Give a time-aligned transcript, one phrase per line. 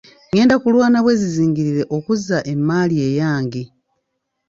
[0.31, 3.63] Ngenda kulwana bwezizingirire okuzza emmaali eyange.